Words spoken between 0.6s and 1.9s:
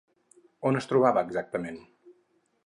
On es trobava exactament?